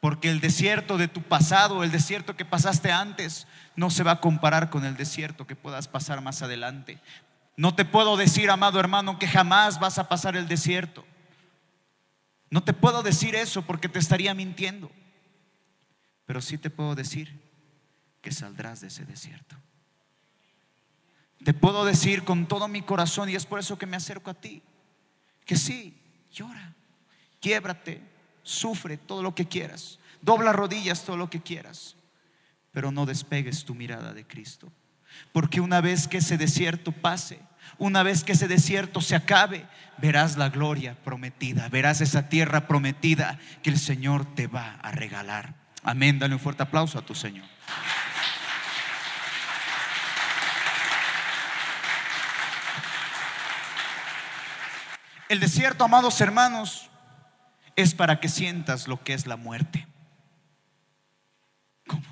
[0.00, 4.20] Porque el desierto de tu pasado, el desierto que pasaste antes, no se va a
[4.20, 6.98] comparar con el desierto que puedas pasar más adelante.
[7.56, 11.06] No te puedo decir, amado hermano, que jamás vas a pasar el desierto.
[12.50, 14.90] No te puedo decir eso porque te estaría mintiendo.
[16.26, 17.40] Pero sí te puedo decir
[18.22, 19.56] que saldrás de ese desierto.
[21.44, 24.34] Te puedo decir con todo mi corazón, y es por eso que me acerco a
[24.34, 24.62] ti,
[25.44, 26.00] que sí,
[26.32, 26.72] llora,
[27.40, 28.00] quiebrate,
[28.42, 31.96] sufre todo lo que quieras, dobla rodillas todo lo que quieras,
[32.70, 34.72] pero no despegues tu mirada de Cristo.
[35.32, 37.40] Porque una vez que ese desierto pase,
[37.76, 39.66] una vez que ese desierto se acabe,
[39.98, 45.54] verás la gloria prometida, verás esa tierra prometida que el Señor te va a regalar.
[45.82, 47.46] Amén, dale un fuerte aplauso a tu Señor.
[55.32, 56.90] El desierto, amados hermanos,
[57.74, 59.86] es para que sientas lo que es la muerte.
[61.86, 62.04] ¿Cómo?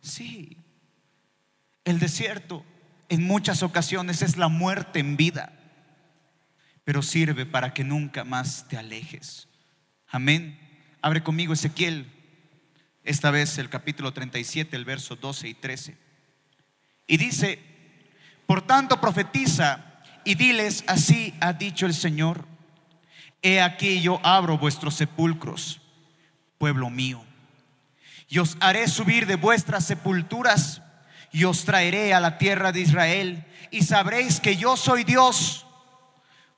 [0.00, 0.56] Sí.
[1.84, 2.64] El desierto
[3.10, 5.52] en muchas ocasiones es la muerte en vida,
[6.84, 9.46] pero sirve para que nunca más te alejes.
[10.08, 10.58] Amén.
[11.02, 12.10] Abre conmigo Ezequiel,
[13.02, 15.98] esta vez el capítulo 37, el verso 12 y 13.
[17.08, 17.58] Y dice,
[18.46, 22.53] por tanto profetiza y diles, así ha dicho el Señor
[23.46, 25.78] He aquí yo abro vuestros sepulcros,
[26.56, 27.22] pueblo mío,
[28.26, 30.80] y os haré subir de vuestras sepulturas
[31.30, 35.66] y os traeré a la tierra de Israel y sabréis que yo soy Dios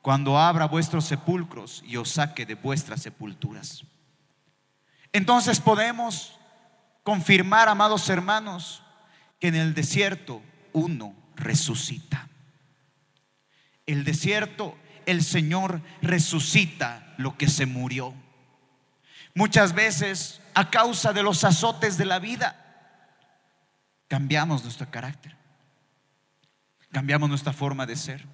[0.01, 3.83] cuando abra vuestros sepulcros y os saque de vuestras sepulturas.
[5.13, 6.39] Entonces podemos
[7.03, 8.85] confirmar, amados hermanos,
[9.41, 10.41] que en el desierto
[10.73, 12.29] uno resucita.
[13.87, 18.13] El desierto el Señor resucita lo que se murió.
[19.35, 22.63] Muchas veces, a causa de los azotes de la vida,
[24.09, 25.35] cambiamos nuestro carácter,
[26.91, 28.25] cambiamos nuestra forma de ser.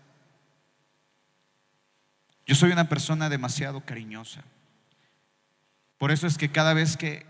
[2.46, 4.42] Yo soy una persona demasiado cariñosa.
[5.98, 7.26] Por eso es que cada vez que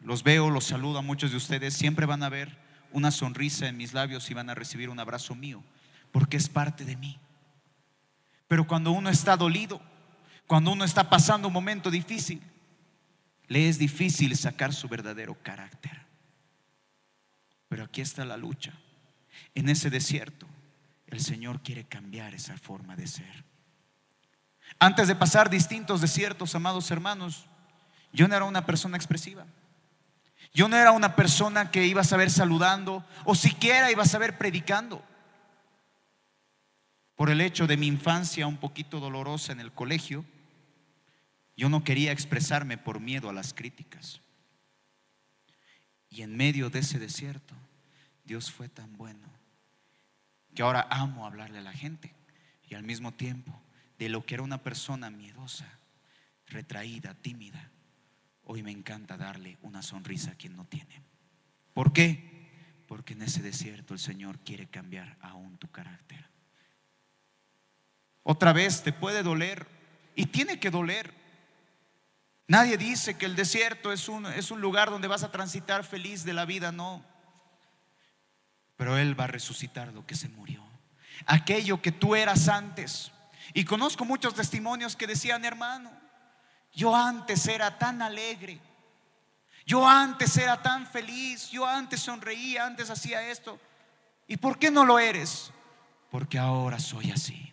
[0.00, 2.58] los veo, los saludo a muchos de ustedes, siempre van a ver
[2.92, 5.62] una sonrisa en mis labios y van a recibir un abrazo mío,
[6.10, 7.20] porque es parte de mí.
[8.50, 9.80] Pero cuando uno está dolido,
[10.48, 12.42] cuando uno está pasando un momento difícil,
[13.46, 16.04] le es difícil sacar su verdadero carácter.
[17.68, 18.72] Pero aquí está la lucha.
[19.54, 20.48] En ese desierto,
[21.06, 23.44] el Señor quiere cambiar esa forma de ser.
[24.80, 27.46] Antes de pasar distintos desiertos, amados hermanos,
[28.12, 29.46] yo no era una persona expresiva.
[30.52, 34.38] Yo no era una persona que iba a saber saludando o siquiera iba a saber
[34.38, 35.04] predicando
[37.20, 40.24] por el hecho de mi infancia un poquito dolorosa en el colegio,
[41.54, 44.22] yo no quería expresarme por miedo a las críticas.
[46.08, 47.54] Y en medio de ese desierto,
[48.24, 49.28] Dios fue tan bueno
[50.54, 52.14] que ahora amo hablarle a la gente
[52.66, 53.60] y al mismo tiempo
[53.98, 55.68] de lo que era una persona miedosa,
[56.46, 57.70] retraída, tímida,
[58.44, 61.02] hoy me encanta darle una sonrisa a quien no tiene.
[61.74, 62.48] ¿Por qué?
[62.86, 66.30] Porque en ese desierto el Señor quiere cambiar aún tu carácter.
[68.22, 69.66] Otra vez te puede doler
[70.14, 71.14] y tiene que doler.
[72.46, 76.24] Nadie dice que el desierto es un, es un lugar donde vas a transitar feliz
[76.24, 77.04] de la vida, no.
[78.76, 80.62] Pero Él va a resucitar lo que se murió.
[81.26, 83.12] Aquello que tú eras antes.
[83.54, 85.90] Y conozco muchos testimonios que decían, hermano,
[86.72, 88.60] yo antes era tan alegre.
[89.64, 91.50] Yo antes era tan feliz.
[91.50, 93.60] Yo antes sonreía, antes hacía esto.
[94.26, 95.52] ¿Y por qué no lo eres?
[96.10, 97.49] Porque ahora soy así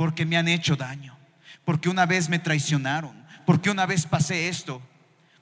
[0.00, 1.14] porque me han hecho daño,
[1.62, 4.80] porque una vez me traicionaron, porque una vez pasé esto.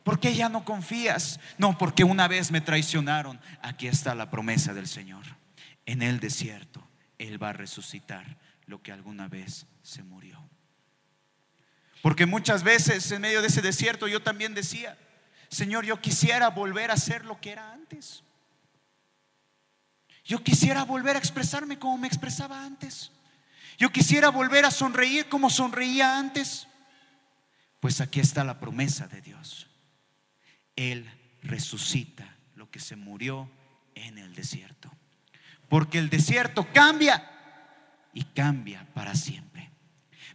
[0.02, 1.38] ¿Por qué ya no confías?
[1.58, 3.40] No, porque una vez me traicionaron.
[3.62, 5.24] Aquí está la promesa del Señor.
[5.86, 6.84] En el desierto,
[7.18, 8.36] Él va a resucitar
[8.66, 10.44] lo que alguna vez se murió.
[12.02, 14.98] Porque muchas veces en medio de ese desierto yo también decía,
[15.50, 18.24] Señor, yo quisiera volver a ser lo que era antes.
[20.24, 23.12] Yo quisiera volver a expresarme como me expresaba antes.
[23.78, 26.66] Yo quisiera volver a sonreír como sonreía antes.
[27.78, 29.68] Pues aquí está la promesa de Dios.
[30.74, 31.08] Él
[31.42, 33.48] resucita lo que se murió
[33.94, 34.90] en el desierto.
[35.68, 37.30] Porque el desierto cambia
[38.12, 39.70] y cambia para siempre.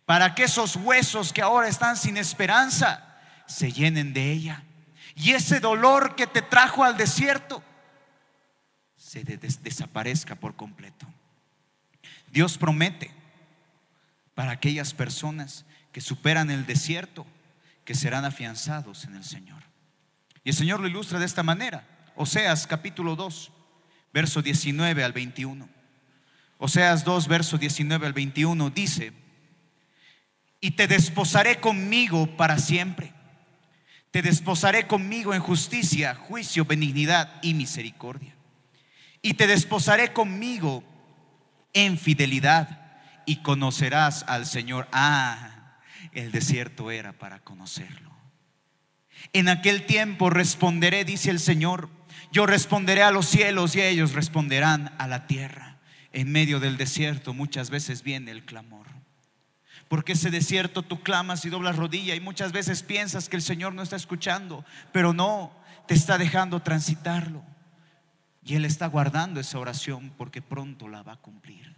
[0.06, 4.64] Para que esos huesos que ahora están sin esperanza se llenen de ella.
[5.16, 7.62] Y ese dolor que te trajo al desierto
[8.96, 11.06] se desaparezca por completo.
[12.32, 13.23] Dios promete
[14.36, 17.26] para aquellas personas que superan el desierto,
[17.86, 19.64] que serán afianzados en el Señor.
[20.44, 21.88] Y el Señor lo ilustra de esta manera.
[22.16, 23.52] Oseas capítulo 2,
[24.14, 25.70] verso 19 al 21.
[26.58, 29.14] Oseas 2, verso 19 al 21 dice,
[30.62, 33.14] y te desposaré conmigo para siempre.
[34.12, 38.34] Te desposaré conmigo en justicia, juicio, benignidad y misericordia.
[39.22, 40.84] Y te desposaré conmigo
[41.74, 42.83] en fidelidad
[43.26, 44.88] y conocerás al Señor.
[44.92, 45.80] Ah,
[46.12, 48.12] el desierto era para conocerlo.
[49.32, 51.90] En aquel tiempo responderé, dice el Señor,
[52.32, 55.78] yo responderé a los cielos y ellos responderán a la tierra.
[56.12, 58.88] En medio del desierto muchas veces viene el clamor.
[59.88, 63.74] Porque ese desierto tú clamas y doblas rodilla y muchas veces piensas que el Señor
[63.74, 65.56] no está escuchando, pero no,
[65.88, 67.44] te está dejando transitarlo.
[68.44, 71.73] Y Él está guardando esa oración porque pronto la va a cumplir.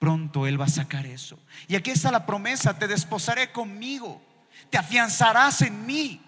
[0.00, 1.38] Pronto Él va a sacar eso.
[1.68, 4.22] Y aquí está la promesa, te desposaré conmigo,
[4.70, 6.22] te afianzarás en mí.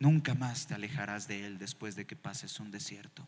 [0.00, 3.24] Nunca más te alejarás de Él después de que pases un desierto.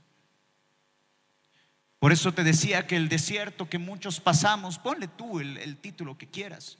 [2.00, 6.18] Por eso te decía que el desierto que muchos pasamos, ponle tú el, el título
[6.18, 6.76] que quieras,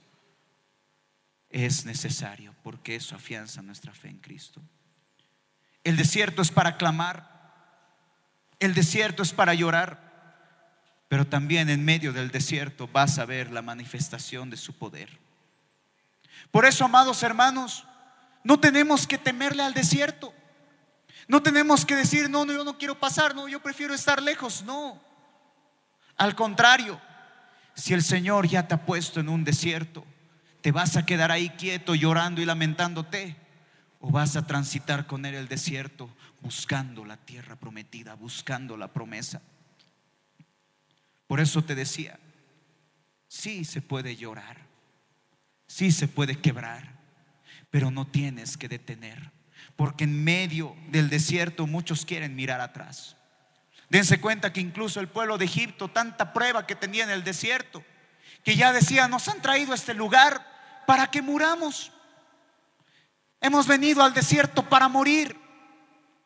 [1.49, 4.61] es necesario porque eso afianza nuestra fe en Cristo.
[5.85, 7.31] El desierto es para clamar,
[8.59, 10.04] el desierto es para llorar,
[11.07, 15.19] pero también en medio del desierto vas a ver la manifestación de su poder.
[16.51, 17.85] Por eso, amados hermanos,
[18.43, 20.33] no tenemos que temerle al desierto.
[21.27, 24.63] No tenemos que decir, no, no, yo no quiero pasar, no, yo prefiero estar lejos.
[24.63, 25.01] No.
[26.17, 27.01] Al contrario,
[27.73, 30.05] si el Señor ya te ha puesto en un desierto,
[30.61, 33.35] ¿te vas a quedar ahí quieto, llorando y lamentándote?
[33.99, 36.09] ¿O vas a transitar con Él el desierto,
[36.41, 39.41] buscando la tierra prometida, buscando la promesa?
[41.27, 42.19] Por eso te decía,
[43.27, 44.57] sí se puede llorar,
[45.67, 46.99] sí se puede quebrar,
[47.71, 49.31] pero no tienes que detener,
[49.75, 53.17] porque en medio del desierto muchos quieren mirar atrás.
[53.89, 57.83] Dense cuenta que incluso el pueblo de Egipto, tanta prueba que tenía en el desierto,
[58.43, 60.45] que ya decía, nos han traído a este lugar
[60.85, 61.91] para que muramos.
[63.41, 65.35] Hemos venido al desierto para morir,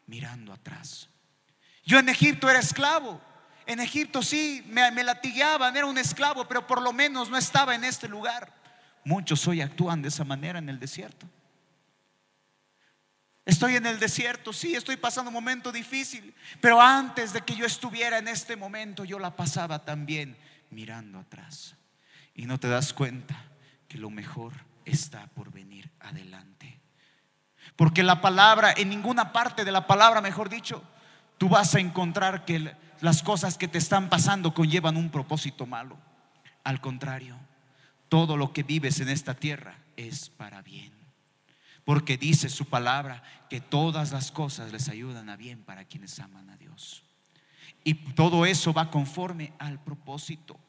[0.06, 1.10] mirando atrás.
[1.84, 3.22] Yo en Egipto era esclavo,
[3.70, 7.76] en Egipto sí, me, me latigueaban, era un esclavo, pero por lo menos no estaba
[7.76, 8.52] en este lugar.
[9.06, 11.28] Muchos hoy actúan de esa manera en el desierto.
[13.46, 17.68] Estoy en el desierto, sí, estoy pasando un momento difícil, pero antes de que yo
[17.68, 20.36] estuviera en este momento, yo la pasaba también
[20.72, 21.76] mirando atrás.
[22.34, 23.36] Y no te das cuenta
[23.88, 24.54] que lo mejor
[24.84, 26.80] está por venir adelante.
[27.76, 30.84] Porque la palabra, en ninguna parte de la palabra, mejor dicho,
[31.38, 35.98] tú vas a encontrar que las cosas que te están pasando conllevan un propósito malo.
[36.64, 37.38] Al contrario,
[38.10, 40.92] todo lo que vives en esta tierra es para bien.
[41.86, 46.50] Porque dice su palabra que todas las cosas les ayudan a bien para quienes aman
[46.50, 47.04] a Dios.
[47.84, 50.60] Y todo eso va conforme al propósito.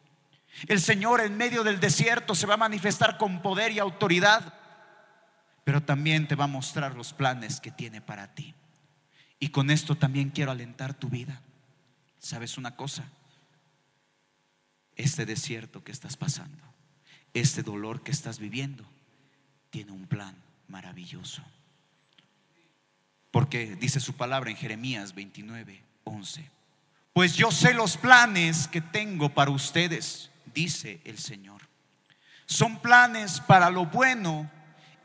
[0.67, 4.55] El Señor en medio del desierto se va a manifestar con poder y autoridad,
[5.65, 8.55] pero también te va a mostrar los planes que tiene para ti.
[9.39, 11.41] Y con esto también quiero alentar tu vida.
[12.21, 13.05] ¿Sabes una cosa?
[14.95, 16.63] Este desierto que estás pasando,
[17.33, 18.85] este dolor que estás viviendo,
[19.71, 20.37] tiene un plan
[20.69, 21.43] maravilloso.
[23.31, 26.51] Porque dice su palabra en Jeremías 29, 11.
[27.15, 31.63] Pues yo sé los planes que tengo para ustedes, dice el Señor.
[32.45, 34.51] Son planes para lo bueno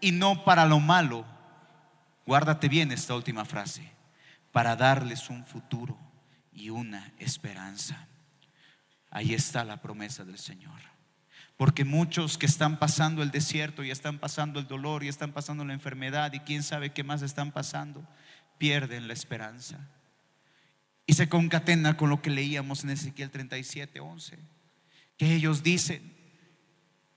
[0.01, 1.26] y no para lo malo.
[2.26, 3.89] Guárdate bien esta última frase.
[4.51, 6.05] Para darles un futuro
[6.56, 8.08] y una esperanza.
[9.12, 10.82] Ahí está la promesa del Señor.
[11.58, 15.64] Porque muchos que están pasando el desierto y están pasando el dolor y están pasando
[15.64, 18.06] la enfermedad y quién sabe qué más están pasando,
[18.58, 19.80] pierden la esperanza.
[21.06, 24.39] Y se concatena con lo que leíamos en Ezequiel 37, 11,
[25.18, 26.14] que ellos dicen,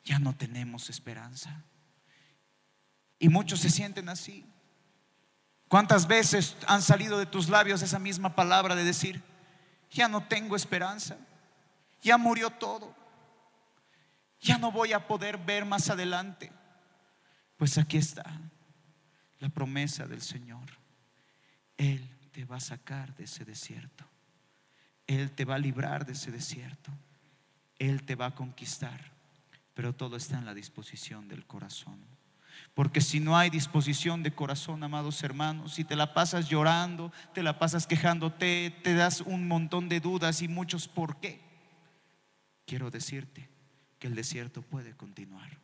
[0.04, 1.64] ya no tenemos esperanza.
[3.18, 4.44] Y muchos se sienten así.
[5.68, 9.22] ¿Cuántas veces han salido de tus labios esa misma palabra de decir,
[9.90, 11.16] ya no tengo esperanza,
[12.02, 12.94] ya murió todo,
[14.40, 16.52] ya no voy a poder ver más adelante,
[17.56, 18.24] Pues aquí está
[19.40, 20.68] la promesa del Señor.
[21.76, 24.04] Él te va a sacar de ese desierto.
[25.08, 26.92] Él te va a librar de ese desierto.
[27.78, 29.12] Él te va a conquistar.
[29.74, 31.98] Pero todo está en la disposición del corazón.
[32.78, 37.42] Porque si no hay disposición de corazón, amados hermanos, si te la pasas llorando, te
[37.42, 41.40] la pasas quejándote, te das un montón de dudas y muchos por qué,
[42.66, 43.48] quiero decirte
[43.98, 45.58] que el desierto puede continuar.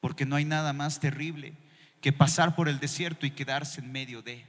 [0.00, 1.58] Porque no hay nada más terrible
[2.00, 4.46] que pasar por el desierto y quedarse en medio de.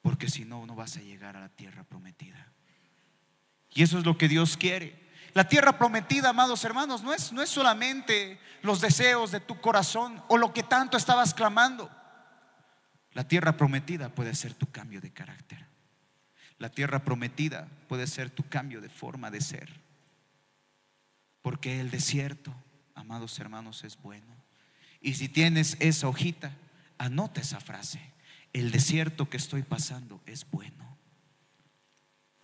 [0.00, 2.54] Porque si no, no vas a llegar a la tierra prometida.
[3.74, 5.07] Y eso es lo que Dios quiere.
[5.34, 10.22] La tierra prometida, amados hermanos, no es, no es solamente los deseos de tu corazón
[10.28, 11.90] o lo que tanto estabas clamando.
[13.12, 15.66] La tierra prometida puede ser tu cambio de carácter.
[16.58, 19.68] La tierra prometida puede ser tu cambio de forma de ser.
[21.42, 22.54] Porque el desierto,
[22.94, 24.34] amados hermanos, es bueno.
[25.00, 26.52] Y si tienes esa hojita,
[26.98, 28.00] anota esa frase.
[28.52, 30.98] El desierto que estoy pasando es bueno.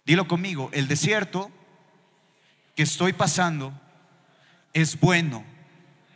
[0.05, 1.51] Dilo conmigo, el desierto
[2.75, 3.73] que estoy pasando
[4.73, 5.45] es bueno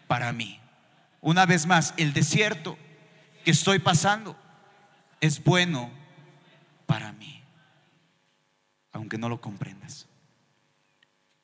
[0.07, 0.61] para mí.
[1.21, 2.79] Una vez más, el desierto
[3.45, 4.37] que estoy pasando
[5.21, 5.91] es bueno
[6.87, 7.43] para mí.
[8.93, 10.07] Aunque no lo comprendas,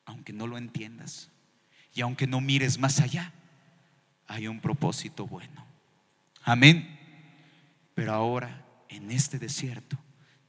[0.04, 1.30] aunque no lo entiendas
[1.94, 3.32] y aunque no mires más allá,
[4.26, 5.64] hay un propósito bueno.
[6.42, 6.98] Amén.
[7.94, 9.98] Pero ahora, en este desierto,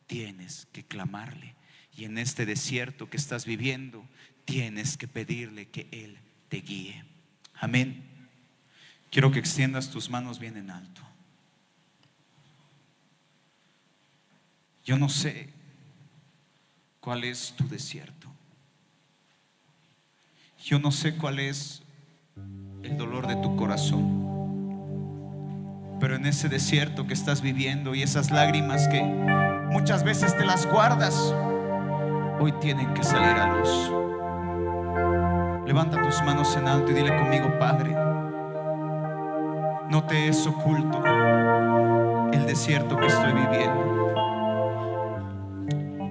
[0.07, 1.55] tienes que clamarle.
[1.95, 4.05] Y en este desierto que estás viviendo,
[4.45, 6.17] tienes que pedirle que Él
[6.49, 7.03] te guíe.
[7.55, 8.03] Amén.
[9.11, 11.01] Quiero que extiendas tus manos bien en alto.
[14.83, 15.49] Yo no sé
[16.99, 18.29] cuál es tu desierto.
[20.63, 21.83] Yo no sé cuál es
[22.83, 24.23] el dolor de tu corazón.
[25.99, 29.01] Pero en ese desierto que estás viviendo y esas lágrimas que
[29.71, 31.15] muchas veces te las guardas,
[32.39, 34.04] hoy tienen que salir a luz.
[35.75, 37.93] Levanta tus manos en alto y dile conmigo, Padre,
[39.89, 41.03] no te es oculto
[42.31, 44.13] el desierto que estoy viviendo.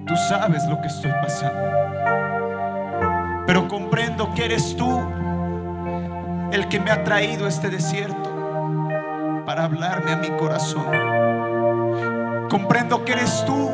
[0.05, 1.67] Tú sabes lo que estoy pasando.
[3.47, 5.01] Pero comprendo que eres tú
[6.51, 10.85] el que me ha traído este desierto para hablarme a mi corazón.
[12.51, 13.71] Comprendo que eres tú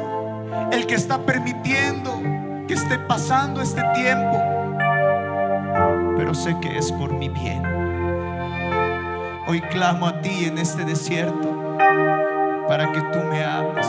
[0.71, 2.17] el que está permitiendo
[2.65, 4.50] que esté pasando este tiempo
[6.21, 7.63] pero sé que es por mi bien.
[9.47, 11.77] Hoy clamo a ti en este desierto
[12.67, 13.87] para que tú me hables.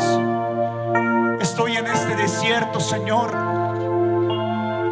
[1.42, 3.36] Estoy en este desierto, Señor,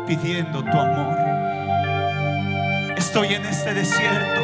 [0.06, 1.16] pidiendo tu amor.
[2.98, 4.42] Estoy en este desierto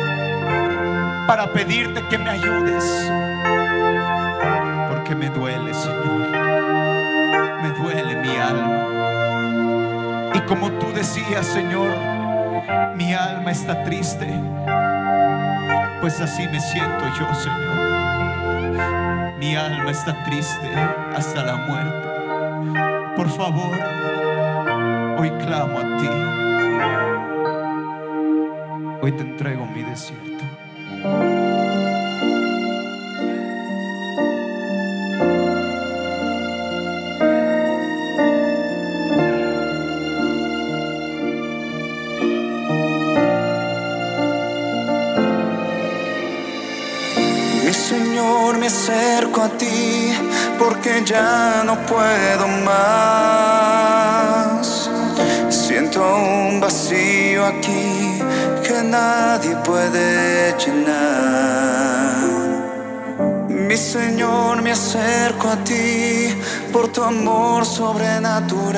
[1.26, 3.12] para pedirte que me ayudes,
[4.88, 6.30] porque me duele, Señor.
[7.62, 8.86] Me duele mi alma.
[10.32, 12.15] Y como tú decías, Señor,
[12.96, 14.26] mi alma está triste,
[16.00, 17.76] pues así me siento yo, Señor.
[19.38, 20.72] Mi alma está triste
[21.14, 22.08] hasta la muerte.
[23.16, 23.76] Por favor,
[25.18, 26.08] hoy clamo a ti.
[29.02, 30.35] Hoy te entrego mi desierto.
[51.04, 52.90] Ya no puedo más.
[55.48, 58.20] Siento un vacío aquí
[58.62, 60.96] que nadie puede llenar.
[63.48, 66.34] Mi Señor, me acerco a ti
[66.72, 68.76] por tu amor sobrenatural.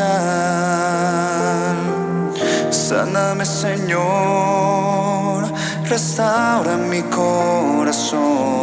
[2.70, 5.44] Sáname, Señor,
[5.88, 8.58] restaura mi corazón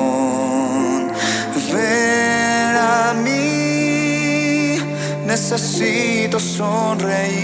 [1.72, 2.15] ven
[2.86, 4.78] a mí,
[5.26, 7.36] necesito sonreír.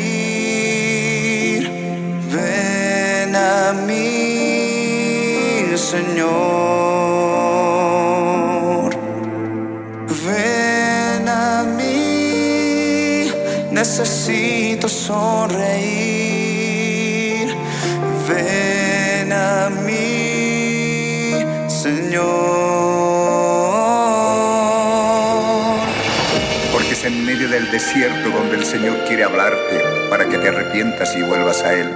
[2.33, 5.21] Ven a mí,
[5.91, 6.81] Señor.
[10.25, 13.31] Ven a mí,
[13.71, 16.10] necesito sonreír.
[27.61, 31.87] Del desierto donde el Señor quiere hablarte para que te arrepientas y vuelvas a Él.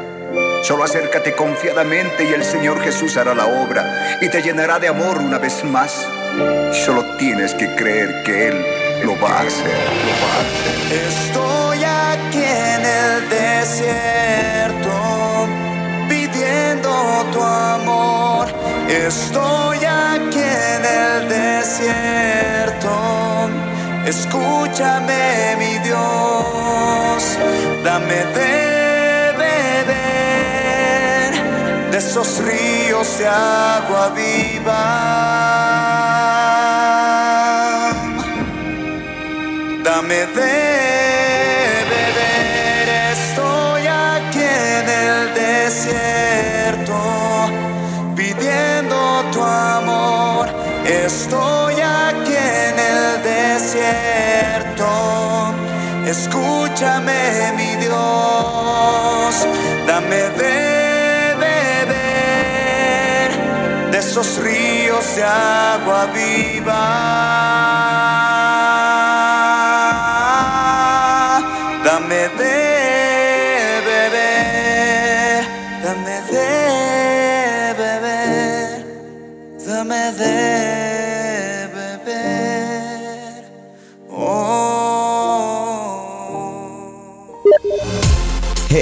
[0.64, 5.18] Solo acércate confiadamente y el Señor Jesús hará la obra y te llenará de amor
[5.18, 6.08] una vez más.
[6.86, 8.64] Solo tienes que creer que Él
[9.06, 9.72] lo va a hacer.
[11.08, 14.92] Estoy aquí en el desierto
[16.08, 18.50] pidiendo tu amor.
[18.88, 23.35] Estoy aquí en el desierto.
[24.06, 27.24] Escúchame, mi Dios.
[27.84, 31.32] Dame de beber
[31.90, 34.84] de esos ríos de agua viva.
[39.84, 40.54] Dame de
[41.92, 44.46] beber, estoy aquí
[44.78, 46.98] en el desierto,
[48.16, 48.98] pidiendo
[49.32, 50.48] tu amor.
[50.86, 51.55] Estoy
[56.18, 59.34] escúchame mi Dios,
[59.88, 63.30] dame de beber
[63.92, 66.84] de esos ríos de agua viva.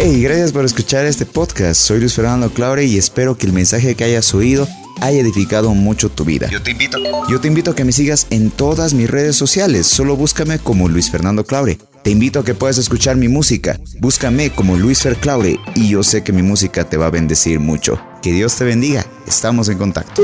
[0.05, 1.79] Hey, gracias por escuchar este podcast.
[1.79, 4.67] Soy Luis Fernando Claure y espero que el mensaje que hayas oído
[4.99, 6.49] haya edificado mucho tu vida.
[6.51, 6.97] Yo te invito.
[7.29, 9.87] Yo te invito a que me sigas en todas mis redes sociales.
[9.87, 11.77] Solo búscame como Luis Fernando Claure.
[12.03, 13.79] Te invito a que puedas escuchar mi música.
[14.01, 17.61] Búscame como Luis Fer Claure y yo sé que mi música te va a bendecir
[17.61, 17.97] mucho.
[18.21, 19.05] Que Dios te bendiga.
[19.25, 20.21] Estamos en contacto.